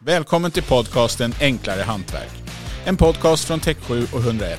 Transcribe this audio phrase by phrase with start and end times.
[0.00, 2.42] Välkommen till podcasten Enklare Hantverk.
[2.86, 4.58] En podcast från Tech7 och 101.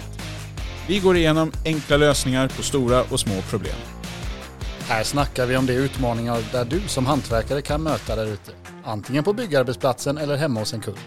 [0.87, 3.75] Vi går igenom enkla lösningar på stora och små problem.
[4.87, 8.51] Här snackar vi om de utmaningar där du som hantverkare kan möta där ute.
[8.83, 10.97] Antingen på byggarbetsplatsen eller hemma hos en kund.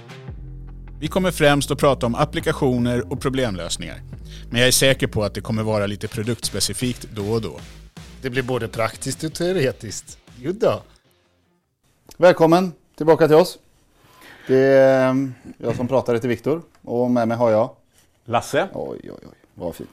[1.01, 4.03] Vi kommer främst att prata om applikationer och problemlösningar.
[4.51, 7.61] Men jag är säker på att det kommer vara lite produktspecifikt då och då.
[8.23, 10.19] Det blir både praktiskt och teoretiskt.
[10.37, 10.83] Jodå!
[12.17, 13.59] Välkommen tillbaka till oss.
[14.47, 15.15] Det är eh,
[15.59, 17.71] jag som pratar till Viktor och med mig har jag...
[18.25, 18.69] Lasse.
[18.73, 19.91] Oj, oj, oj, vad fint.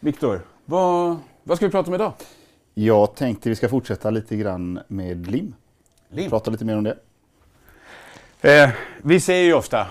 [0.00, 2.12] Viktor, vad, vad ska vi prata om idag?
[2.74, 5.54] Jag tänkte vi ska fortsätta lite grann med lim.
[6.08, 6.30] Lim.
[6.30, 6.96] Prata lite mer om det.
[8.40, 8.70] Eh,
[9.02, 9.86] vi säger ju ofta,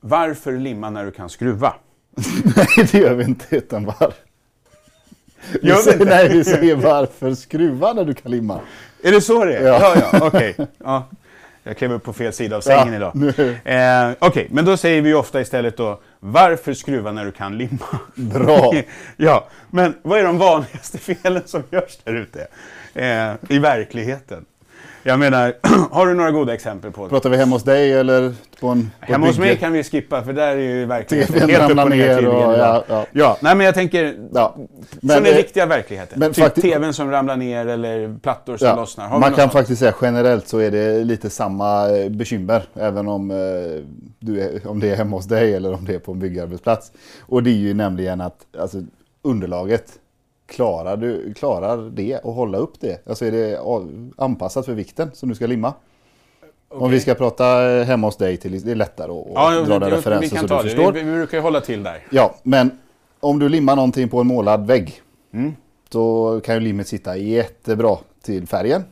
[0.00, 1.74] varför limma när du kan skruva?
[2.56, 4.14] Nej, det gör vi inte, utan var...
[5.62, 6.14] Vi Gör vi säger, inte?
[6.14, 8.60] nej, vi säger varför skruva när du kan limma.
[9.02, 9.66] Är det så det är?
[9.66, 9.94] Ja.
[9.96, 10.56] ja, ja okej.
[10.78, 11.04] Ja.
[11.66, 13.34] Jag klev upp på fel sida av sängen Ja, idag.
[13.64, 17.98] Eh, okej, men då säger vi ofta istället då, varför skruva när du kan limma?
[18.14, 18.72] Bra.
[19.16, 22.46] ja, men vad är de vanligaste felen som görs där ute?
[22.94, 24.44] Eh, I verkligheten.
[25.06, 25.52] Jag menar,
[25.90, 27.08] har du några goda exempel på det?
[27.10, 30.22] Pratar vi hemma hos dig eller på en på Hemma hos mig kan vi skippa
[30.22, 33.06] för där är ju verkligheten TVn helt upp och ner tydligen och- ja, ja.
[33.12, 34.54] ja, nej men jag tänker Ja.
[35.00, 36.18] Men, den eh, riktiga verkligheten.
[36.18, 39.04] men typ TVn som ramlar ner eller plattor som Ja, lossnar.
[39.08, 39.52] Har man något kan sånt?
[39.52, 43.36] faktiskt säga generellt så är det lite samma eh, bekymmer även om, eh,
[44.18, 46.92] du är, om det är hemma hos dig eller om det är på en byggarbetsplats.
[47.20, 48.78] Och det är ju nämligen att alltså,
[49.22, 49.84] underlaget,
[50.54, 53.06] klarar, du, klarar det och hålla upp det?
[53.08, 53.60] Alltså är det
[54.16, 55.72] anpassat för vikten som du ska limma?
[56.68, 57.44] Om vi ska prata
[57.86, 60.62] hemma hos dig, till, det är lättare att Ja, dra den referensen så du det.
[60.62, 60.92] förstår.
[60.92, 62.06] Vi, vi brukar ju hålla till där.
[62.10, 62.70] Ja, men
[63.20, 65.00] om du limmar någonting på en målad vägg
[65.32, 65.52] Mm.
[65.90, 68.84] så kan ju limmet sitta jättebra till färgen.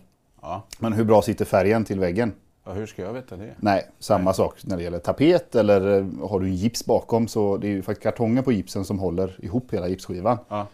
[0.43, 0.63] Ja.
[0.79, 2.33] Men hur bra sitter färgen till väggen?
[2.67, 3.51] ja, hur ska jag veta det?
[3.57, 7.57] Nej, samma sak när det gäller tapet eller eh, har du en gips bakom så
[7.57, 10.39] det är ju faktiskt kartongen på gipsen som håller ihop hela gipsskivan.
[10.49, 10.67] Ja.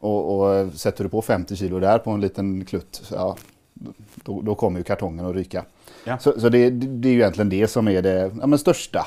[0.00, 3.36] Och, och eh, sätter du på 50 kilo där på en liten klutt, ja,
[4.14, 5.64] då, då kommer ju kartongen att ryka.
[6.04, 6.18] Ja.
[6.18, 9.06] Så, så det, det är ju egentligen det som är det ja, men största,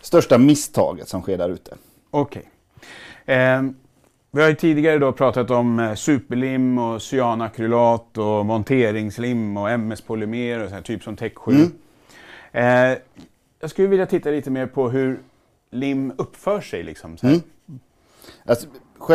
[0.00, 1.74] största misstaget som sker där ute.
[2.10, 2.50] Okej.
[3.26, 3.74] Ehm,
[4.30, 10.64] vi har ju tidigare då pratat om eh, superlim och cyanakrylat och monteringslim och MS-polymer
[10.64, 11.52] och så här, typ som Tech 7.
[11.52, 11.72] Mm.
[12.52, 12.98] Eh,
[13.60, 15.20] jag skulle vilja titta lite mer på hur
[15.70, 16.82] lim uppför sig.
[16.82, 17.34] Liksom, så här.
[17.34, 17.80] Mm.
[18.44, 18.66] Alltså,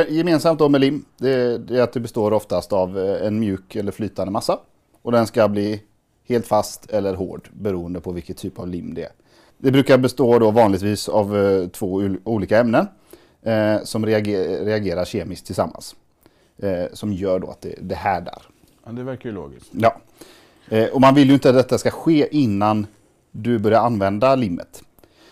[0.10, 1.32] gemensamt då med lim, det,
[1.72, 4.60] är att det består oftast av eh, en mjuk eller flytande massa.
[5.02, 5.82] Och den ska bli
[6.28, 9.12] helt fast eller hård beroende på vilket typ av lim det är.
[9.58, 12.88] Det brukar bestå då vanligtvis av eh, två ol- olika ämnen
[13.42, 15.96] eh, som reager, reagerar kemiskt tillsammans.
[16.58, 18.42] Eh, som gör då att det, det härdar.
[18.86, 19.72] Ja, det verkar ju logiskt.
[19.72, 19.96] Ja.
[20.70, 22.88] Eh, och man vill ju inte att detta ska ske innan
[23.32, 24.84] du börjar använda limmet.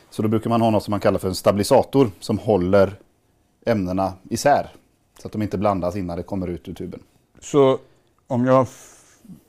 [0.09, 3.00] Så då brukar man ha något som man kallar för en stabilisator som håller
[3.66, 4.68] ämnena isär.
[5.19, 7.00] Så att de inte blandas innan det kommer ut ur tuben.
[7.40, 7.79] Så
[8.28, 8.68] om jag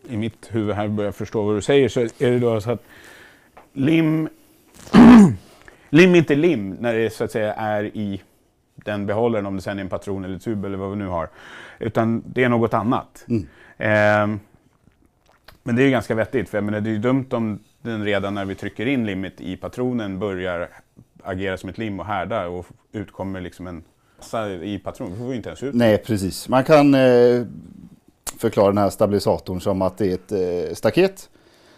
[0.08, 2.82] i mitt huvud här börjar förstå vad du säger så är det då så att
[3.72, 4.28] lim,
[5.88, 8.22] lim inte lim när det så att säga är i
[8.74, 11.28] den behållaren, om det sen är en patron eller tub eller vad vi nu har.
[11.78, 13.24] Utan det är något annat.
[13.28, 13.46] Mm.
[13.76, 14.40] Ehm,
[15.62, 18.04] men det är ju ganska vettigt, för jag menar, det är ju dumt om den
[18.04, 20.68] redan när vi trycker in limmet i patronen börjar
[21.22, 23.82] agera som ett lim och härda och utkommer liksom en
[24.24, 25.12] massa i patronen.
[25.12, 25.74] Det får vi inte ens ut.
[25.74, 26.48] Nej, precis.
[26.48, 27.46] Man kan eh,
[28.36, 30.32] förklara den här stabilisatorn som att det är ett
[30.68, 31.30] eh, staket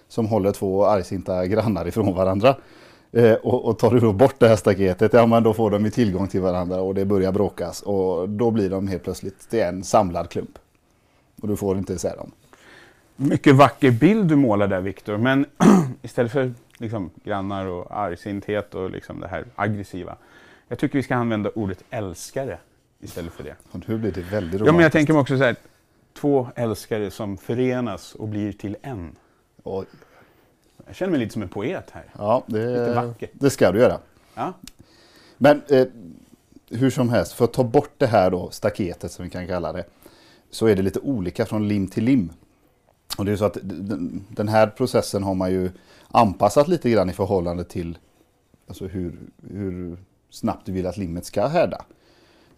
[0.08, 2.56] som håller två argsinta grannar ifrån varandra.
[3.12, 5.84] Eh, och, och tar du då bort det här staketet, ja men då får de
[5.84, 7.82] ju tillgång till varandra och det börjar bråkas.
[7.82, 10.58] Och då blir de helt plötsligt till en samlad klump.
[11.42, 12.30] Och du får inte isär dem.
[13.16, 15.46] Mycket vacker bild du målar där Viktor, men
[16.02, 20.16] istället för liksom, grannar och argsinthet och liksom det här aggressiva.
[20.68, 22.58] Jag tycker vi ska använda ordet älskare
[23.00, 23.56] istället för det.
[23.72, 24.66] Och nu blir det väldigt romantiskt.
[24.66, 25.56] Ja, men jag tänker mig också så här,
[26.14, 29.16] två älskare som förenas och blir till en.
[29.62, 29.86] Oj.
[30.86, 32.04] Jag känner mig lite som en poet här.
[32.18, 33.30] Ja, Lite det, vackert.
[33.32, 33.98] det ska du göra.
[34.34, 34.52] Ja,
[35.36, 35.86] Men eh,
[36.70, 39.72] hur som helst, för att ta bort det här då, staketet som vi kan kalla
[39.72, 39.84] det,
[40.50, 42.30] så är det lite olika från lim till lim.
[43.18, 45.70] Och det är så att den, den här processen har man ju
[46.08, 47.98] anpassat lite grann i förhållande till
[48.68, 49.18] alltså hur,
[49.50, 49.96] hur
[50.36, 51.84] snabbt du vill att limmet ska härda.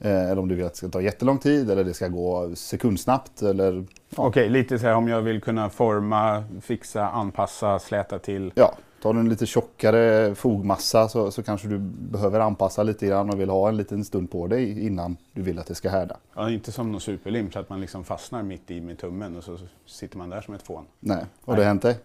[0.01, 2.51] Eh, eller om du vill att det ska ta jättelång tid eller det ska gå
[2.55, 3.85] sekundsnabbt eller
[4.17, 8.53] ja, Okej, lite så här om jag vill kunna forma, fixa, anpassa, släta till.
[8.55, 13.31] ja, tar du en lite tjockare fogmassa så, så kanske du behöver anpassa lite grann
[13.31, 16.17] och vill ha en liten stund på dig innan du vill att det ska härda.
[16.35, 19.45] Ja, inte som någon superlim så att man liksom fastnar mitt i med tummen och
[19.45, 20.85] så sitter man där som ett fån.
[21.01, 21.99] Nej, har det hänt dig?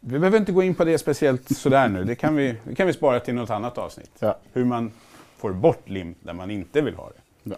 [0.00, 2.04] Vi behöver inte gå in på det speciellt sådär nu.
[2.04, 4.10] Det kan vi, det kan vi spara till något annat avsnitt.
[4.18, 4.38] Ja.
[4.52, 4.92] Hur man
[5.36, 7.50] får bort lim där man inte vill ha det.
[7.50, 7.56] Ja.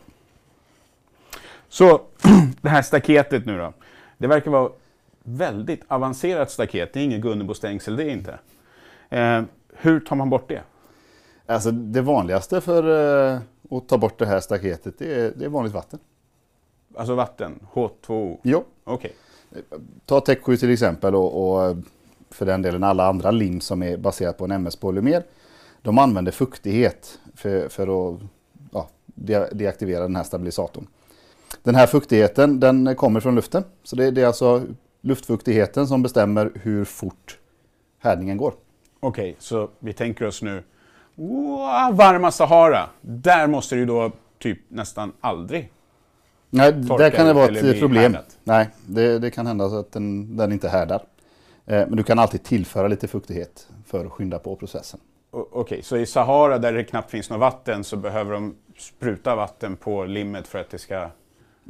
[1.69, 2.01] Så
[2.61, 3.73] det här staketet nu då.
[4.19, 4.71] Det verkar vara
[5.23, 6.93] väldigt avancerat staket.
[6.93, 8.39] Det är inget Gunnebostängsel, det är inte.
[9.09, 9.43] Eh,
[9.75, 10.63] hur tar man bort det?
[11.47, 12.83] Alltså det vanligaste för
[13.35, 13.41] eh,
[13.71, 15.99] att ta bort det här staketet det är, det är vanligt vatten.
[16.97, 18.39] Alltså vatten, H2O.
[18.43, 18.65] Jo.
[18.85, 19.13] Okej.
[20.07, 21.77] Ta Tech 7 till exempel och, och
[22.31, 25.23] för den delen alla andra lim som är baserat på en MS-polymer.
[25.83, 27.83] De använder fuktighet för, för
[28.13, 28.21] att
[28.73, 30.87] ja, de- deaktivera den här stabilisatorn.
[31.63, 33.65] Den här fuktigheten den kommer från luften.
[33.83, 34.63] Så det, det är alltså
[35.01, 37.39] luftfuktigheten som bestämmer hur fort
[37.99, 38.55] härdningen går.
[39.01, 40.63] Okej, så vi tänker oss nu,
[41.15, 42.91] wow, varma Sahara.
[43.01, 45.73] Där måste det ju då typ nästan aldrig.
[46.51, 48.13] Nej, där kan det vara ett problem.
[48.15, 48.39] härdat.
[48.45, 51.03] Nej, det, det kan hända så att den, den inte härdar.
[51.71, 55.01] Eh, men du kan alltid tillföra lite fuktighet för att skynda på processen.
[55.31, 59.77] Okej, så i Sahara där det knappt finns något vatten så behöver de spruta vatten
[59.77, 61.11] på limmet för att det ska, Ja,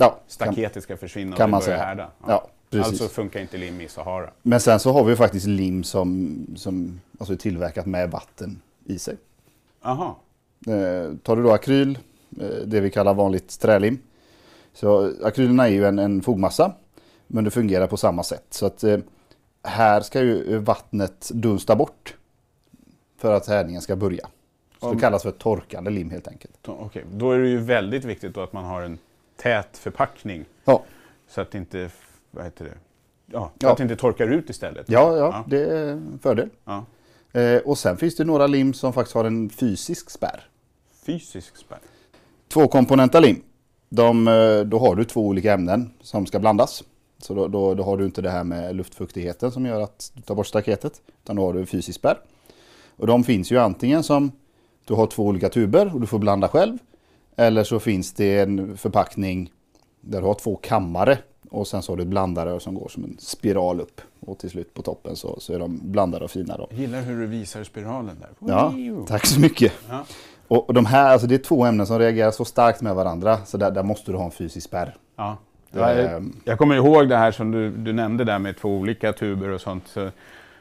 [0.08, 1.86] kan, staketet ska försvinna kan och man det börjar säga.
[1.88, 2.10] härda?
[2.26, 2.86] ja, precis.
[2.86, 4.30] Alltså funkar inte lim i Sahara.
[4.42, 8.62] Men sen så har vi ju faktiskt lim som, som alltså är tillverkat med vatten
[8.84, 9.16] i sig.
[9.82, 10.18] Aha.
[10.66, 11.98] Eh, tar du då akryl,
[12.40, 13.98] eh, det vi kallar vanligt trälim.
[14.72, 16.72] Så akrylerna är ju en, en fogmassa,
[17.26, 18.46] men det fungerar på samma sätt.
[18.50, 18.98] Så att eh,
[19.62, 22.16] här ska ju vattnet dunsta bort
[23.18, 24.28] för att härdningen ska börja.
[24.80, 26.54] Så Om- det kallas för torkande lim helt enkelt.
[26.68, 28.98] Okej, då är det ju väldigt viktigt att man har en
[29.36, 30.82] tät förpackning Ja,
[31.28, 31.90] så att det inte,
[32.30, 32.74] vad heter det,
[33.26, 33.70] ja, Ja.
[33.70, 34.88] att det inte torkar ut istället.
[34.88, 35.44] ja, ja, Ja.
[35.46, 36.48] det är en fördel.
[36.64, 36.84] Ja.
[37.40, 40.48] Eh, och sen finns det några lim som faktiskt har en fysisk spärr.
[41.06, 41.78] Fysisk spärr.
[42.48, 43.42] Tvåkomponenta lim.
[43.88, 46.84] De, eh, då har du två olika ämnen som ska blandas.
[47.20, 50.22] Så då, då, då har du inte det här med luftfuktigheten som gör att du
[50.22, 51.00] tar bort staketet.
[51.22, 52.18] Utan då har du en fysisk spärr.
[52.96, 54.32] Och de finns ju antingen som
[54.84, 56.78] du har två olika tuber och du får blanda själv.
[57.36, 59.52] Eller så finns det en förpackning
[60.00, 61.18] där du har två kammare.
[61.50, 64.00] Och sen så har du ett blandare som går som en spiral upp.
[64.20, 66.56] Och till slut på toppen så, så är de blandade och fina.
[66.56, 66.66] Då.
[66.70, 68.30] Jag gillar hur du visar spiralen där.
[68.52, 68.74] Ja,
[69.06, 69.72] tack så mycket.
[69.88, 70.04] Ja.
[70.48, 73.38] Och, och de här, alltså det är två ämnen som reagerar så starkt med varandra.
[73.44, 74.96] Så där, där måste du ha en fysisk spärr.
[75.16, 75.36] Ja.
[75.70, 79.12] Ja, jag, jag kommer ihåg det här som du, du nämnde där med två olika
[79.12, 79.88] tuber och sånt.
[79.88, 80.10] Så,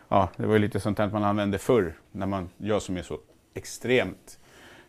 [0.10, 3.02] ja, det var ju lite sånt här man använde förr, när man, jag som är
[3.02, 3.18] så
[3.54, 4.40] extremt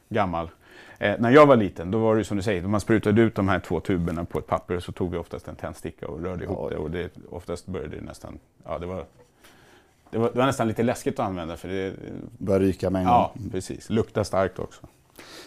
[0.08, 0.50] gammal.
[0.99, 3.49] Eh, när jag var liten, då var det som du säger, man sprutade ut de
[3.49, 6.44] här två tuberna på ett papper och så tog vi oftast en tändsticka och rörde
[6.44, 6.69] ihop Ja.
[6.70, 6.76] det.
[6.76, 9.05] Och det, oftast började det nästan, ja det var,
[10.11, 11.94] det var, det var nästan lite läskigt att använda för det,
[12.38, 13.50] Börjar ryka med en ja gång.
[13.50, 14.81] precis, luktar starkt också.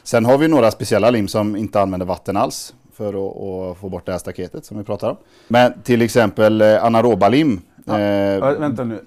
[0.03, 2.75] Sen har vi några speciella lim som inte använder vatten alls.
[2.93, 3.37] För att,
[3.71, 5.17] att få bort det här staketet som vi pratar om.
[5.47, 7.61] Men till exempel eh, anaeroba lim.
[7.85, 7.99] Ja.
[7.99, 8.99] Ja, vänta nu,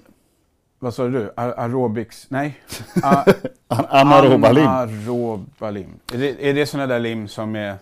[0.79, 1.31] vad sa du?
[1.35, 2.57] A- aerobics, nej?
[3.03, 3.23] A-
[3.67, 4.67] an- anaeroba lim.
[4.67, 5.89] Anaeroba lim.
[6.13, 7.75] Är det, är det sådana där lim som är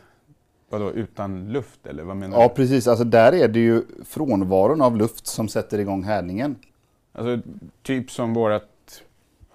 [0.69, 2.53] vadå, utan luft eller vad menar Ja du?
[2.53, 6.55] precis, alltså där är det ju frånvaron av luft som sätter igång härdningen.
[7.13, 7.49] Alltså,
[7.83, 8.69] typ som vårat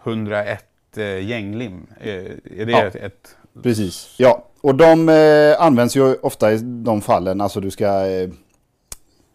[0.04, 0.64] 101
[0.96, 1.86] eh, gänglim.
[2.00, 2.82] Är, är det Ja.
[2.84, 3.36] ett, ett...
[3.62, 4.14] Precis.
[4.18, 7.40] Ja, och de eh, används ju ofta i de fallen.
[7.40, 8.30] Alltså du ska eh,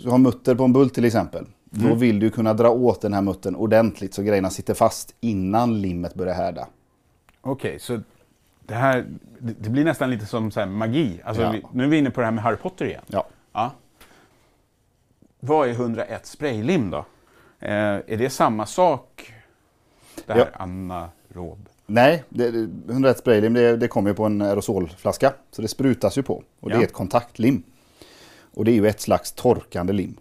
[0.06, 1.46] har mutter på en bult till exempel.
[1.70, 2.00] Då Mm.
[2.00, 6.14] vill du kunna dra åt den här muttern ordentligt så grejerna sitter fast innan limmet
[6.14, 6.68] börjar härda.
[7.42, 8.00] Okej, så
[8.66, 9.06] det här
[9.40, 11.22] det, blir nästan lite som så magi.
[11.26, 11.52] Alltså, Ja.
[11.52, 13.02] vi, nu är vi inne på det här med Harry Potter igen.
[13.08, 13.26] Ja.
[13.54, 13.72] Ja.
[15.40, 16.98] Vad är 101 spraylim då?
[17.60, 17.72] Eh,
[18.08, 19.34] är det samma sak?
[20.26, 20.46] Det här Ja.
[20.64, 21.70] anaerob?
[21.88, 25.34] Nej, det, det- 101 spraylim det, det kommer ju på en aerosolflaska.
[25.52, 26.44] Så det sprutas ju på.
[26.60, 26.82] Och det Ja.
[26.82, 27.64] är ett kontaktlim.
[28.54, 30.18] Och det är ju ett slags torkande lim.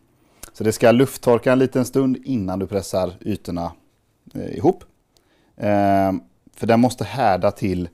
[0.53, 3.73] Så det ska lufttorka en liten stund innan du pressar ytorna
[4.35, 4.85] eh, ihop.
[5.57, 6.13] Eh,
[6.57, 7.89] för den måste härda till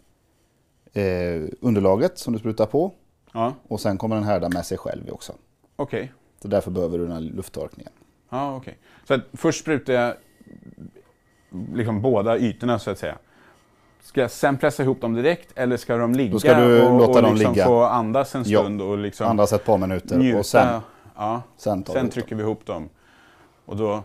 [0.93, 2.93] eh, underlaget som du sprutar på.
[3.33, 5.33] Ja, Och sen kommer den härda med sig själv också.
[5.77, 6.13] okej.
[6.43, 7.93] Så därför behöver du den här lufttorkningen.
[8.31, 8.79] Ja, okej.
[9.09, 10.15] Så att först sprutar jag
[11.75, 13.19] liksom båda ytorna så att säga.
[14.03, 17.11] Ska jag sen pressa ihop dem direkt eller ska de ligga ska du och, låta
[17.13, 17.65] och dem liksom ligga.
[17.67, 18.61] få andas en Ja.
[18.61, 20.39] stund och liksom Andas ett par minuter njuta?
[20.39, 20.81] och sen,
[21.17, 21.43] ja.
[21.57, 22.09] sen Sen dem.
[22.09, 22.89] trycker vi ihop dem
[23.67, 24.03] och då,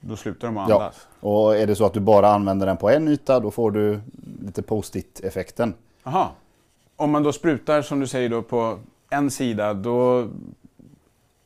[0.00, 0.74] då slutar de att Ja.
[0.74, 1.06] andas.
[1.20, 4.00] Och är det så att du bara använder den på en yta då får du
[4.42, 5.74] lite post-it-effekten.
[6.04, 6.30] Aha.
[6.96, 8.78] Om man då sprutar som du säger då på
[9.10, 10.28] en sida då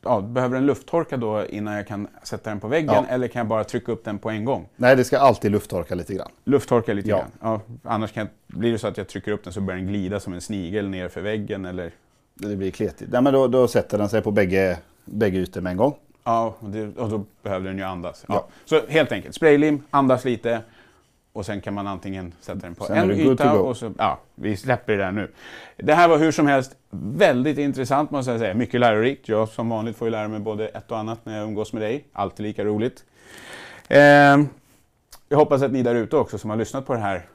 [0.05, 3.05] ja, behöver den lufttorka då innan jag kan sätta den på väggen Ja.
[3.09, 4.69] eller kan jag bara trycka upp den på en gång?
[4.77, 6.31] Nej, det ska alltid lufttorka lite grann.
[6.45, 7.17] Lufttorka lite Ja.
[7.19, 7.31] grann.
[7.41, 9.89] Ja, annars kan jag, blir det så att jag trycker upp den så börjar den
[9.89, 11.91] glida som en snigel ner för väggen eller?
[12.35, 13.13] Det blir kletigt.
[13.13, 15.95] Nej, men då, då sätter den sig på bägge, bägge ytor med en gång.
[16.25, 18.25] Ja, och, det, och då behöver den ju andas.
[18.29, 18.35] Ja.
[18.35, 18.47] Ja.
[18.65, 20.61] Så helt enkelt, spraylim, andas lite
[21.35, 24.57] och sen kan man antingen sätta den på Sen en yta och så, ja, vi
[24.57, 25.33] släpper det där nu.
[25.77, 28.55] Det här var hur som helst väldigt intressant måste jag säga.
[28.55, 29.29] Mycket lärorikt.
[29.29, 31.83] Jag som vanligt får ju lära mig både ett och annat när jag umgås med
[31.83, 32.05] dig.
[32.13, 33.05] Alltid lika roligt.
[33.89, 34.49] Ehm,
[35.29, 37.27] jag hoppas att ni där ute också som har lyssnat på det här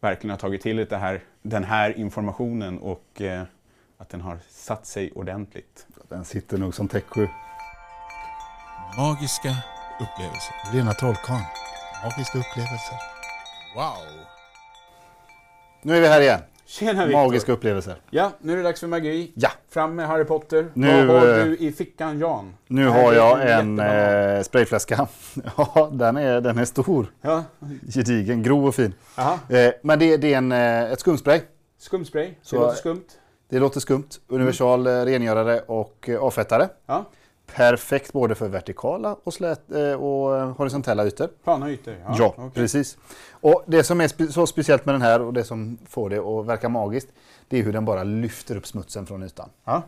[0.00, 3.42] verkligen har tagit till er det här, den här informationen och eh,
[3.98, 5.86] att den har satt sig ordentligt.
[6.08, 7.28] Den sitter nog som täcksju.
[8.96, 9.56] Magiska
[10.00, 10.54] upplevelser.
[10.72, 11.44] Rena trollkarlen.
[12.02, 12.96] Magiska upplevelser.
[13.76, 14.24] Wow!
[15.82, 16.40] Nu är vi här igen.
[16.66, 17.06] Tjena!
[17.06, 17.96] Magiska upplevelser.
[18.10, 19.32] Ja, nu är det dags för magi.
[19.34, 19.48] Ja.
[19.70, 20.66] Fram med Harry Potter.
[20.74, 22.54] Nu, Vad har eh, du i fickan Jan?
[22.66, 25.06] Nu har jag en eh, sprayflaska.
[25.56, 27.06] ja, den är, den är stor.
[27.20, 27.44] Ja.
[27.94, 28.94] Gedigen, grov och fin.
[29.14, 29.38] Aha.
[29.48, 31.40] Eh, men det, det är en, eh, ett skumspray.
[31.78, 32.26] Skumspray.
[32.26, 33.04] Det Så- låter skumt.
[33.48, 34.08] Det låter skumt.
[34.28, 36.68] Universal eh, rengörare och avfettare.
[36.86, 37.04] Ja.
[37.54, 41.28] Perfekt både för vertikala och, slät, eh, och eh, horisontella ytor.
[41.44, 41.94] Plana ytor.
[42.06, 42.50] Ja, Ja, okej.
[42.54, 42.98] precis.
[43.40, 46.18] Och det som är spe- så speciellt med den här och det som får det
[46.18, 47.08] att verka magiskt,
[47.48, 49.48] det är hur den bara lyfter upp smutsen från ytan.
[49.64, 49.82] Ja.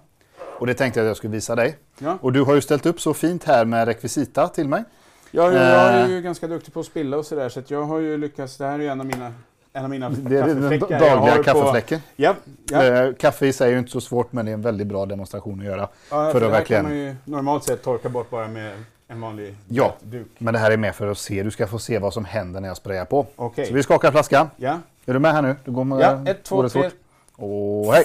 [0.59, 1.77] Och det tänkte jag att jag skulle visa dig.
[1.99, 2.19] Ja.
[2.21, 4.85] Och du har ju ställt upp så fint här med rekvisita till mig.
[5.31, 6.11] Jag, jag är Eh.
[6.11, 8.57] ju ganska duktig på att spilla och sådär så att jag har ju lyckats.
[8.57, 9.33] Det här är ju en av mina,
[9.77, 11.01] en av mina Det är den kaffefläckar.
[11.01, 12.01] dagliga har kaffefläcken.
[12.01, 12.35] På, ja,
[12.71, 12.83] ja.
[12.85, 15.07] Eh, Kaffe i sig är ju inte så svårt men det är en väldigt bra
[15.07, 15.89] demonstration att göra.
[16.11, 19.55] ja, för att verkligen- kan man ju normalt sett torka bort bara med en vanlig
[19.69, 19.95] Ja.
[20.03, 20.27] duk.
[20.39, 22.61] Men det här är med för att se, du ska få se vad som händer
[22.61, 23.27] när jag sprayar på.
[23.37, 23.67] Okej.
[23.67, 24.51] Så vi skakar flaskan.
[24.57, 24.79] Ja.
[25.07, 25.57] Är du med här nu?
[25.65, 26.91] Du går med, ja, ett, två, tre.
[27.37, 28.05] Och hej!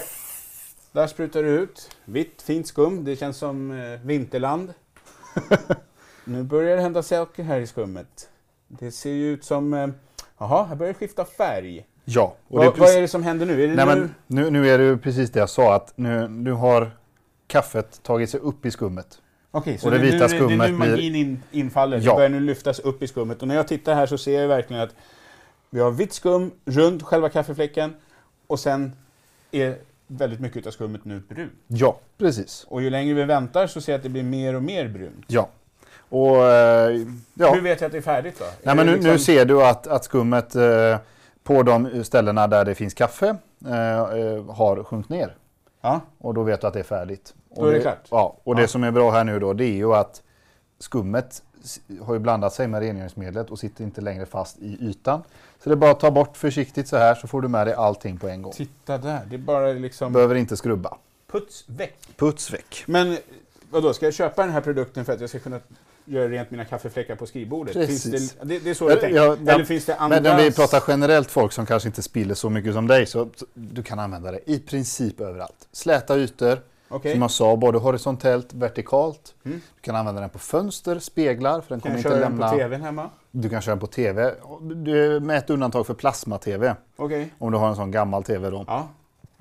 [0.92, 1.96] Där sprutar det ut.
[2.04, 3.04] Vitt, fint skum.
[3.04, 4.74] Det känns som eh, vinterland.
[6.24, 8.28] nu börjar det hända saker här i skummet.
[8.68, 9.74] Det ser ju ut som...
[9.74, 9.86] eh,
[10.40, 11.84] Jaha, här börjar det skifta färg.
[12.04, 12.34] Ja.
[12.48, 13.66] Det är vad precis, är det som händer nu?
[13.66, 14.00] Det nej, nu?
[14.00, 16.90] men, nu, nu är det precis det jag sa att nu, nu har
[17.46, 19.18] kaffet tagit sig upp i skummet.
[19.50, 21.42] Okej, så och det nu- vita nu, är det- Det är skummet nu magin in,
[21.50, 21.96] infaller.
[22.02, 22.10] Ja.
[22.12, 23.42] Det börjar nu lyftas upp i skummet.
[23.42, 24.94] Och när jag tittar här så ser jag verkligen att
[25.70, 27.94] vi har vitt skum runt själva kaffefläcken
[28.46, 28.92] och sen
[29.50, 31.52] är väldigt mycket av skummet nu brunt.
[31.66, 32.66] Ja, precis.
[32.68, 35.24] Och ju längre vi väntar så ser jag att det blir mer och mer brunt.
[35.26, 35.48] Ja.
[36.10, 37.52] Och eh, ja.
[37.54, 38.44] Hur vet jag att det är färdigt då?
[38.44, 40.96] Nej, Är men nu, liksom- nu ser du att, att skummet eh,
[41.42, 43.28] på de ställena där det finns kaffe
[43.66, 45.36] eh, har sjunkit ner.
[45.80, 47.34] Ja, Och då vet du att det är färdigt.
[47.56, 47.98] Då Och är det klart.
[48.10, 48.60] Ja, och Ja.
[48.60, 50.22] det som är bra här nu då det är ju att
[50.78, 51.42] skummet
[52.02, 55.22] har ju blandat sig med rengöringsmedlet och sitter inte längre fast i ytan.
[55.62, 57.74] Så det är bara att ta bort försiktigt så här så får du med dig
[57.74, 58.52] allting på en gång.
[58.52, 59.20] titta där.
[59.30, 60.96] Det är bara liksom Behöver inte skrubba.
[61.32, 61.98] puts väck.
[62.16, 62.84] Puts väck.
[62.86, 63.16] Men
[63.70, 65.60] vadå, ska jag köpa den här produkten för att jag ska kunna
[66.10, 67.74] göra rent mina kaffefläckar på skrivbordet?
[67.74, 68.32] Precis.
[68.32, 69.16] Det, det, det är så jag Ja, tänker.
[69.16, 70.16] ja, Eller ja, finns det andra...
[70.20, 73.28] Men när vi pratar generellt folk som kanske inte spiller så mycket som dig så
[73.54, 75.68] du kan använda det i princip överallt.
[75.72, 77.12] Släta ytor, Okej.
[77.12, 79.34] som jag sa, både horisontellt, vertikalt.
[79.44, 79.60] Mm.
[79.74, 82.48] Du kan använda den på fönster, speglar, för den Kan kommer inte köra den lämna...
[82.50, 83.10] på tvn hemma?
[83.30, 84.34] Du kan köra den på TV,
[84.74, 86.74] Du- med ett undantag för plasma-TV.
[86.96, 87.34] Okej.
[87.38, 88.88] Om du har en sån gammal TV då, Ja.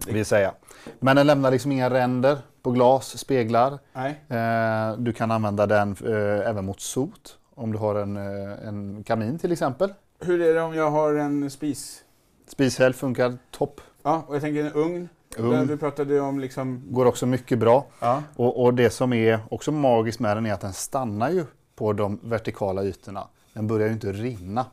[0.08, 0.54] vill säga.
[1.00, 3.80] Men den lämnar liksom inga ränder på glas, speglar.
[3.94, 4.24] Nej.
[4.28, 7.38] Eh, du kan använda den eh, även mot sot.
[7.56, 9.94] Om du har en, eh, en kamin till exempel.
[10.20, 12.04] Hur är det om jag har en spis?
[12.48, 13.82] Spishäll funkar topp.
[14.04, 15.10] Ja, och jag tänker en ugn.
[15.38, 16.84] Där du pratade om liksom...
[16.90, 17.86] Går också mycket bra.
[18.00, 18.24] Ja.
[18.36, 21.94] Och, och det som är också magiskt med den är att den stannar ju på
[21.94, 23.28] de vertikala ytorna.
[23.54, 24.66] Den börjar ju inte rinna.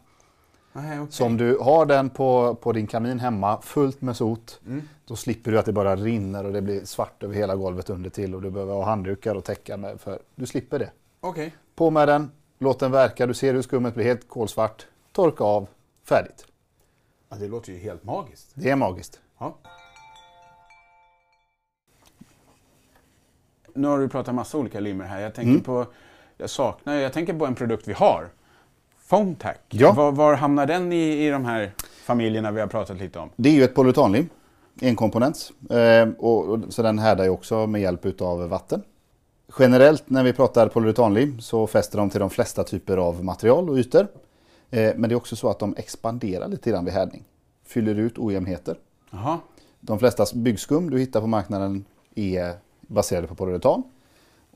[0.73, 1.13] Nej, okej.
[1.13, 4.83] Så om du har den på, på din kamin hemma fullt med sot, Mm.
[5.09, 8.11] Då slipper du att det bara rinner och det blir svart över hela golvet under
[8.11, 10.01] till och du behöver ha handdukar och täcka med.
[10.01, 10.91] För du slipper det.
[11.21, 11.55] Okej.
[11.75, 14.87] På med den, låt den verka, du ser hur skummet blir helt kolsvart.
[15.13, 15.69] Torka av,
[16.05, 16.47] färdigt.
[17.29, 18.51] Ja, det låter ju helt magiskt.
[18.55, 19.21] Det är magiskt.
[19.39, 19.57] Ja.
[23.75, 25.21] Nu har du pratat massa olika limmer här.
[25.21, 25.63] Jag tänker Mm.
[25.63, 25.87] på...
[26.37, 26.95] Jag saknar...
[26.95, 28.29] Jag tänker på en produkt vi har.
[28.99, 29.57] Foamtac.
[29.69, 29.93] Ja.
[29.93, 31.73] Var, var hamnar den i, i de här
[32.05, 33.31] familjerna vi har pratat lite om?
[33.37, 34.29] Det är ju ett polyuretanlim,
[34.83, 35.53] enkomponents.
[35.71, 38.83] Eh, och, så den härdar ju också med hjälp av vatten.
[39.59, 43.77] Generellt när vi pratar polyuretanlim så fäster de till de flesta typer av material och
[43.77, 44.07] ytor.
[44.71, 47.25] Eh, men det är också så att de expanderar lite grann vid härdning.
[47.65, 48.79] Fyller ut ojämnheter.
[49.11, 49.39] Jaha.
[49.81, 53.83] De flesta byggskum du hittar på marknaden är baserade på polyuretan.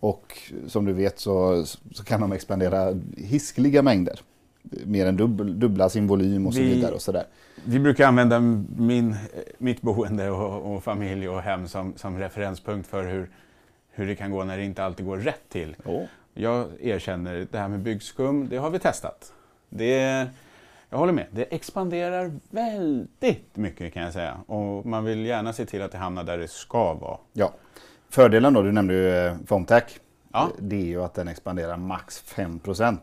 [0.00, 4.21] Och som du vet så, så kan de expandera hiskliga mängder.
[4.62, 6.95] Mer än dubbel, dubbla sin volym och så Vi- vidare.
[6.95, 7.25] Och så där.
[7.64, 8.40] Vi brukar använda
[8.76, 9.17] min,
[9.59, 13.31] mitt boende och, och familj och hem som, som referenspunkt för hur,
[13.90, 15.76] hur det kan gå när det inte alltid går rätt till.
[15.85, 16.00] Ja.
[16.35, 19.33] Jag erkänner, det här med byggskum, det har vi testat.
[19.69, 20.26] Det,
[20.90, 24.37] jag håller med, det expanderar väldigt mycket kan jag säga.
[24.47, 27.19] Och man vill gärna se till att det hamnar där det ska vara.
[27.33, 27.52] Ja.
[28.09, 29.83] Fördelen då, du nämnde ju eh, Foamtac.
[30.33, 30.49] Ja.
[30.59, 32.95] det är ju att den expanderar max 5 Så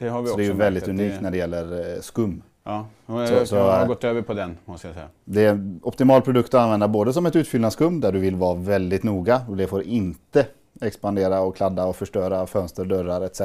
[0.00, 2.42] Det har vi det också är ju väldigt unikt det, när det gäller eh, skum.
[2.64, 5.06] Ja, jag, Så- så, jag har gått över på den måste jag säga.
[5.24, 8.54] Det är en optimal produkt att använda både som ett utfyllnadsskum där du vill vara
[8.54, 10.46] väldigt noga och det får inte
[10.80, 13.40] expandera och kladda och förstöra fönster, dörrar etc.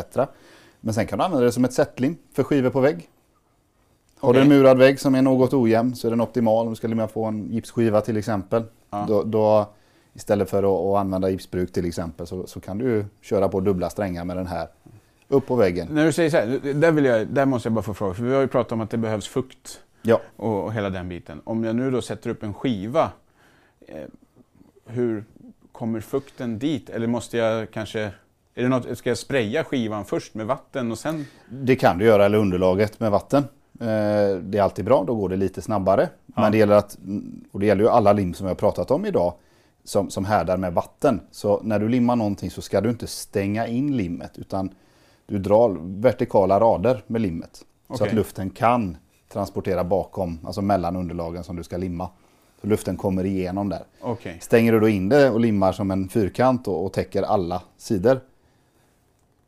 [0.81, 3.09] Men sen kan du använda det som ett sättlim för skivor på vägg.
[4.19, 6.65] Har du en murad vägg som är något ojämn så är den optimal.
[6.65, 8.63] Om du ska limma på en gipsskiva till exempel.
[8.89, 9.05] Ja.
[9.07, 9.65] Då, då,
[10.13, 13.89] istället för att, att använda gipsbruk till exempel så, så kan du köra på dubbla
[13.89, 14.67] strängar med den här
[15.27, 15.87] upp på väggen.
[15.91, 18.23] När du säger så här, där, vill jag, där måste jag bara få fråga, för
[18.23, 21.41] vi har ju pratat om att det behövs fukt Ja, och, och hela den biten.
[21.43, 23.11] Om jag nu då sätter upp en skiva,
[23.87, 24.03] eh,
[24.85, 25.25] hur
[25.71, 26.89] kommer fukten dit?
[26.89, 28.01] Eller måste jag kanske,
[28.55, 31.25] är det något, ska jag spraya skivan först med vatten och sen?
[31.49, 33.43] Det kan du göra, eller underlaget med vatten.
[33.79, 33.87] Eh,
[34.41, 36.09] Det är alltid bra, då går det lite snabbare.
[36.25, 36.97] Men det gäller att,
[37.51, 39.33] och det gäller ju alla lim som vi har pratat om idag,
[39.83, 41.21] som, som härdar med vatten.
[41.31, 44.69] Så när du limmar någonting så ska du inte stänga in limmet, utan
[45.27, 47.65] du drar vertikala rader med limmet.
[47.87, 48.07] Så Okej.
[48.07, 48.97] att luften kan
[49.29, 52.09] transportera bakom, alltså mellan underlagen som du ska limma.
[52.61, 53.83] Så luften kommer igenom där.
[54.01, 54.37] Okej.
[54.41, 58.19] Stänger du då in det och limmar som en fyrkant och, och täcker alla sidor.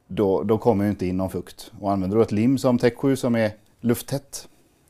[0.07, 1.71] Då, då kommer ju inte in någon fukt.
[1.81, 4.47] Och använder du ett lim som täckskydd som är lufttätt.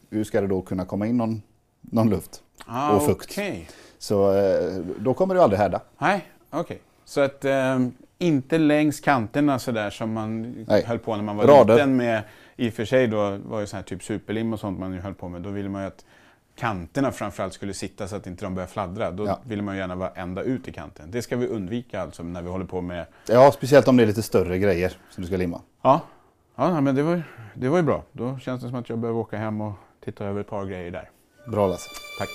[0.10, 1.42] Hur ska det då kunna komma in någon,
[1.82, 2.44] någon luft?
[2.66, 3.32] Ah, Och fukt.
[3.32, 3.68] okej.
[3.98, 5.82] Så eh, då kommer du aldrig härda.
[5.98, 6.82] Nej, okej.
[7.06, 7.80] Så att eh,
[8.20, 10.84] inte längs kanterna sådär som man Nej.
[10.86, 11.74] höll på när man var Rader.
[11.76, 12.22] liten med,
[12.56, 15.00] i och för sig då var ju sån här typ superlim och sånt man ju
[15.00, 15.42] höll på med.
[15.42, 16.06] Då ville man ju att
[16.56, 19.12] kanterna framförallt skulle sitta så att inte de börjar fladdra.
[19.12, 19.40] Då Ja.
[19.46, 21.12] ville man ju gärna vara ända ut i kanten.
[21.12, 23.06] Det ska vi undvika alltså när vi håller på med...
[23.28, 25.62] Ja, speciellt om det är lite större grejer som du ska limma.
[25.82, 26.02] Ja,
[26.56, 28.04] ja men det var, det var ju bra.
[28.12, 29.74] Då känns det som att jag behöver åka hem och
[30.06, 31.10] titta över ett par grejer där.
[31.52, 31.90] Bra Lasse.
[32.20, 32.30] Tack.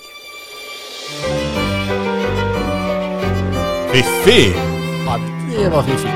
[3.91, 4.82] Fiffig!
[5.57, 6.13] Det var fiffigt.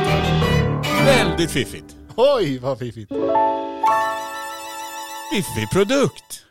[1.05, 1.97] Väldigt fiffigt.
[2.15, 3.11] Oj, vad fiffigt.
[5.33, 6.45] Fiffig produkt!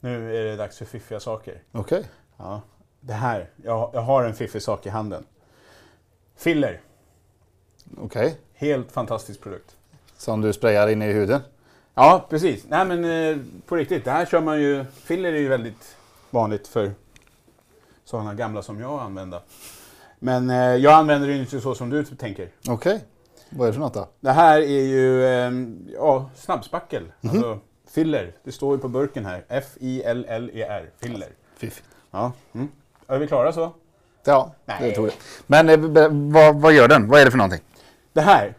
[0.00, 1.62] Nu är det dags för fiffiga saker.
[1.72, 2.04] Okej.
[2.36, 2.60] Ja,
[3.00, 3.50] det här.
[3.56, 5.24] Jag, jag har en fiffig sak i handen.
[6.36, 6.80] Filler.
[7.98, 8.36] Okej.
[8.54, 9.76] Helt fantastisk produkt.
[10.16, 11.40] Som du sprayar in i huden.
[11.94, 12.64] Ja, precis.
[12.68, 13.36] Nej men eh,
[13.66, 14.84] på riktigt, det här kör man ju...
[15.02, 15.96] Filler är ju väldigt
[16.30, 16.92] vanligt för
[18.04, 19.42] sådana gamla som jag använda.
[20.18, 22.48] Men eh, jag använder det inte så som du tänker.
[22.68, 23.04] Okej.
[23.50, 24.08] Vad är det för något då?
[24.20, 25.52] Det här är ju eh,
[25.94, 27.12] ja, snabbspackel.
[27.22, 27.58] Alltså
[27.90, 28.32] filler.
[28.44, 29.44] Det står ju på burken här.
[29.48, 30.90] F-I-L-L-E-R.
[30.98, 31.28] Filler.
[31.56, 31.88] Fiffigt.
[32.10, 32.32] Ja.
[32.52, 32.68] Mm.
[33.06, 33.72] Är vi klara så?
[34.24, 34.76] Ja, Nej.
[34.80, 35.14] det tror jag.
[35.46, 37.08] Men eh, vad, vad gör den?
[37.08, 37.60] Vad är det för någonting?
[38.12, 38.54] Det här,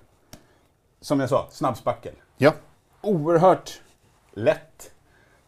[1.02, 2.14] som jag sa, snabbspackel.
[2.38, 2.54] Ja.
[3.02, 3.82] Oerhört
[4.34, 4.92] lätt,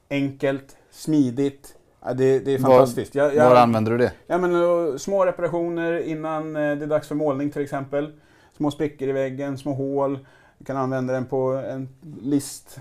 [0.09, 1.75] enkelt, smidigt.
[2.05, 3.15] Ja, det, det är Var- fantastiskt.
[3.15, 4.13] Jag, jag, Var använder du det?
[4.27, 8.11] ja, men, små reparationer innan eh, det är dags för målning till exempel.
[8.57, 10.19] Små sprickor i väggen, små hål.
[10.57, 11.89] Du kan använda den på en
[12.21, 12.79] list.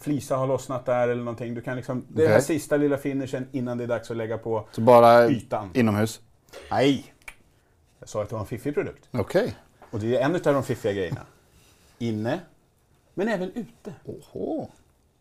[0.00, 1.54] Flisa har lossnat där eller någonting.
[1.54, 2.46] Du kan liksom, det är den här Okej.
[2.58, 5.70] sista lilla finishen innan det är dags att lägga på Så bara ytan.
[5.74, 6.20] inomhus?
[6.70, 7.14] Nej!
[8.00, 9.08] Jag sa att det var en fiffig produkt.
[9.12, 9.54] Okej.
[9.90, 11.20] Och det är en av de fiffiga grejerna.
[11.98, 12.40] Inne,
[13.14, 13.94] men även ute.
[14.04, 14.68] Oho.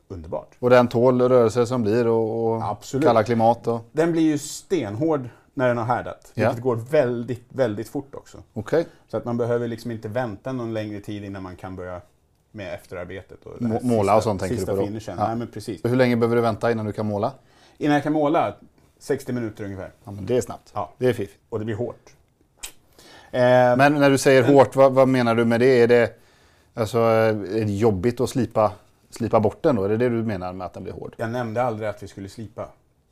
[0.07, 0.55] Underbart.
[0.59, 3.05] Och den tål rörelser som blir och, och Absolut.
[3.05, 3.79] kalla klimat och...
[3.91, 6.31] Den blir ju stenhård när den har härdat.
[6.33, 6.47] Ja.
[6.47, 8.37] Vilket går väldigt, väldigt fort också.
[8.53, 8.85] Okej.
[9.07, 12.01] Så att man behöver liksom inte vänta någon längre tid innan man kan börja
[12.51, 13.45] med efterarbetet.
[13.45, 14.87] Och måla och sånt tänker sista du på då?
[14.87, 15.15] finishen.
[15.19, 15.27] Ja.
[15.27, 15.85] Nej, men precis.
[15.85, 17.31] Hur länge behöver du vänta innan du kan måla?
[17.77, 18.53] Innan jag kan måla,
[18.99, 19.91] 60 minuter ungefär.
[20.03, 20.71] Ja, men det är snabbt.
[20.73, 20.93] Ja.
[20.97, 21.39] Det är fiffigt.
[21.49, 22.13] Och det blir hårt.
[23.31, 23.41] Eh,
[23.77, 25.81] Men när du säger hårt, vad, vad menar du med det?
[25.81, 26.19] Är det,
[26.73, 28.71] alltså, är det jobbigt att slipa,
[29.09, 29.83] slipa bort den då?
[29.83, 31.15] Är det det du menar med att den blir hård?
[31.17, 32.69] Jag nämnde aldrig att vi skulle slipa.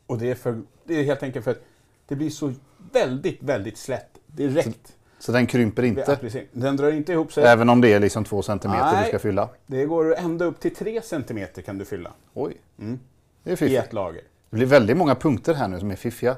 [0.07, 1.61] Och det är, för, det är helt enkelt för att
[2.07, 2.53] det blir så
[2.91, 4.95] väldigt, väldigt slätt direkt.
[5.19, 6.45] Så den krymper inte?
[6.51, 7.43] Den drar inte ihop sig.
[7.43, 9.03] Även om det är liksom två centimeter Nej.
[9.03, 9.49] du ska fylla?
[9.67, 12.99] Det går ända upp till 3 cm kan du fylla Oj, Mm.
[13.43, 13.83] det är i fiffigt.
[13.83, 14.21] ett lager.
[14.49, 16.35] Det blir väldigt många punkter här nu som är fiffiga.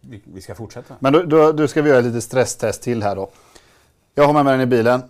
[0.00, 0.94] Vi, vi ska fortsätta.
[0.98, 3.30] Men då, då, då ska vi göra ett litet stresstest till här då.
[4.14, 5.02] Jag har med mig den i bilen.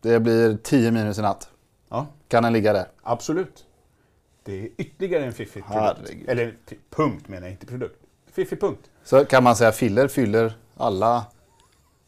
[0.00, 1.48] Det blir 10 minus i natt.
[1.88, 2.86] Ja, Kan den ligga där?
[3.02, 3.64] absolut.
[4.44, 6.28] Det är ytterligare en fiffig produkt.
[6.28, 6.54] Eller
[6.90, 8.00] punkt menar jag, inte produkt.
[8.32, 8.90] Fiffig punkt.
[9.04, 11.26] Så kan man säga filler fyller alla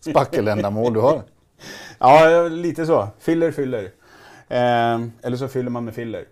[0.01, 1.23] spackeländamål du har.
[1.99, 3.09] Ja, lite så.
[3.19, 3.85] Filler fyller.
[4.49, 6.25] Eh, eller så fyller man med filler.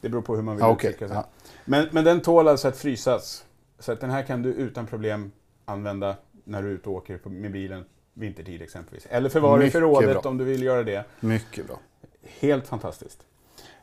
[0.00, 0.90] Det beror på hur man vill Ja, okej.
[0.90, 1.16] uttrycka sig.
[1.16, 1.26] Ja.
[1.64, 3.44] Men, men den tål alltså att frysas.
[3.78, 5.32] Så att den här kan du utan problem
[5.64, 7.84] använda när du är ute och åker på, med bilen
[8.14, 9.06] vintertid exempelvis.
[9.10, 10.30] Eller förvara i förrådet bra.
[10.30, 11.04] om du vill göra det.
[11.20, 11.78] Mycket bra.
[12.22, 13.26] Helt fantastiskt.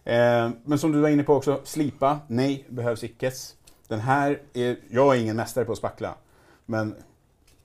[0.03, 3.55] Eh, men som du var inne på också, slipa, nej, behövs ickes.
[3.87, 6.15] Den här är, jag är ingen mästare på att spackla,
[6.65, 6.95] men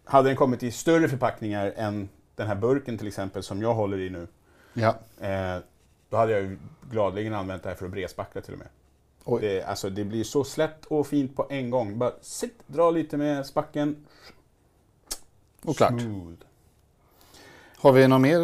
[0.05, 4.01] hade den kommit i större förpackningar än den här burken till exempel som jag håller
[4.01, 4.27] i nu.
[4.75, 4.97] Ja.
[5.21, 5.63] Eh,
[6.11, 6.59] då hade jag ju
[6.91, 8.69] gladeligen använt det här för att bredspackla till och med.
[9.25, 9.41] Oj.
[9.41, 11.99] Det, alltså, det blir så slätt och fint på en gång.
[11.99, 14.07] Bara sitt, dra lite med spacken.
[15.63, 16.01] Och klart.
[16.01, 16.43] Smooth.
[17.77, 18.39] Har vi något mer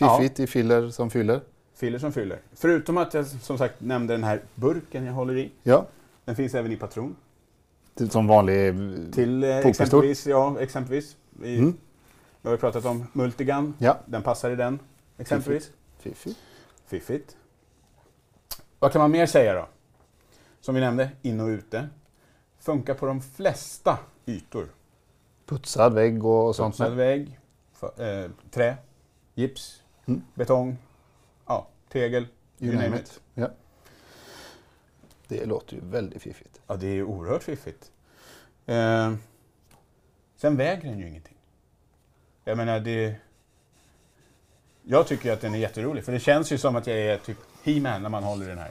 [0.00, 1.40] eh, fiffigt i filler som fyller?
[1.74, 2.40] Fyller som fyller.
[2.52, 5.50] Förutom att jag som sagt nämnde den här burken jag håller i.
[5.62, 5.86] Ja.
[6.24, 7.16] Den finns även i patron.
[8.00, 8.74] Är Som vanlig...
[9.14, 11.16] Till eh, exempelvis, ja, exempelvis.
[11.30, 11.74] Vi, Mm.
[12.42, 13.74] vi har pratat om Multigun.
[13.78, 13.98] Ja.
[14.06, 14.78] Den passar i den,
[15.18, 15.70] exempelvis.
[15.98, 16.38] Fiffigt.
[16.86, 17.36] Fiffigt.
[18.78, 19.68] Vad kan man mer säga då?
[20.60, 21.88] Som vi nämnde, in och ute.
[22.58, 24.68] Funkar på de flesta ytor.
[25.46, 26.74] Putsad vägg och sånt.
[26.74, 27.38] Putsad vägg,
[27.82, 28.76] f- eh, trä,
[29.34, 30.22] gips, Mm.
[30.34, 30.76] betong,
[31.46, 32.26] ja, tegel.
[32.58, 33.20] You name it.
[33.34, 33.50] Ja.
[35.28, 36.60] Det låter ju väldigt fiffigt.
[36.66, 37.90] Ja, det är oerhört fiffigt.
[38.66, 39.14] Eh,
[40.36, 41.36] sen väger den ju ingenting.
[42.44, 43.14] Jag menar, det...
[44.82, 47.38] Jag tycker att den är jätterolig, för det känns ju som att jag är typ
[47.64, 48.70] He-Man när man håller den här.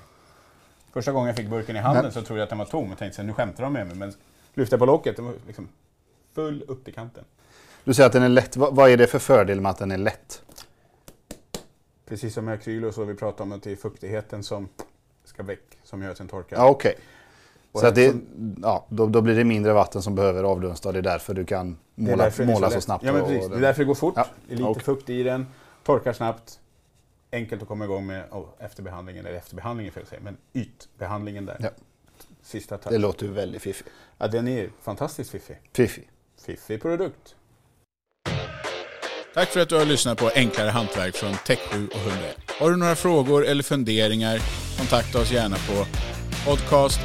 [0.93, 2.91] Första gången jag fick burken i handen Men- så trodde jag att den var tom
[2.91, 3.95] och tänkte här, nu skämtar de med mig.
[3.97, 4.13] Men
[4.53, 5.67] lyfte på locket, den var liksom
[6.33, 7.23] full upp till kanten.
[7.83, 8.57] Du säger att den är lätt.
[8.57, 10.43] Vad är det för fördel med att den är lätt?
[12.05, 14.69] Precis som med akryl och så, vi pratade om att det är fuktigheten som
[15.23, 16.57] ska väck, som gör att den torkar.
[16.57, 16.95] Ja, okej.
[17.71, 18.15] Och Så att det,
[18.61, 20.91] ja, då, då blir det mindre vatten som behöver avdunsta.
[20.91, 22.83] Det är därför du kan måla, därför måla så, lätt.
[22.83, 23.03] snabbt.
[23.05, 23.49] Ja, men precis.
[23.49, 24.13] Det är därför det går fort.
[24.17, 24.83] Ja, Det är lite okej.
[24.83, 25.47] fukt i den,
[25.83, 26.59] torkar snabbt.
[27.31, 31.57] Enkelt att komma igång med oh, efterbehandlingen, eller efterbehandlingen får jag säga, men ytbehandlingen där.
[31.59, 31.69] Ja.
[32.41, 32.91] Sista touch.
[32.91, 33.89] Det låter ju väldigt fiffigt.
[34.17, 35.57] Ja, den är fantastiskt fiffig.
[35.73, 36.09] Fiffig.
[36.37, 37.35] Fiffig produkt.
[39.35, 42.37] Tack för att du har lyssnat på Enklare Hantverk från Tech7 och 101.
[42.59, 44.39] Har du några frågor eller funderingar,
[44.77, 45.85] kontakta oss gärna på
[46.45, 46.99] podcast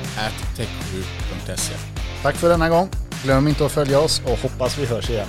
[0.56, 1.74] tech7.se.
[2.22, 2.88] Tack för denna gång.
[3.24, 5.28] Glöm inte att följa oss och hoppas vi hörs igen.